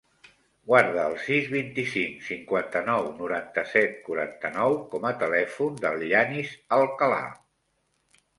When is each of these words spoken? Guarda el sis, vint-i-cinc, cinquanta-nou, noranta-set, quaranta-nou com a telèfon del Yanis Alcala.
Guarda 0.69 1.01
el 1.09 1.17
sis, 1.25 1.49
vint-i-cinc, 1.55 2.23
cinquanta-nou, 2.29 3.09
noranta-set, 3.19 3.93
quaranta-nou 4.09 4.79
com 4.95 5.07
a 5.11 5.13
telèfon 5.25 5.79
del 5.85 6.09
Yanis 6.15 6.57
Alcala. 6.81 7.23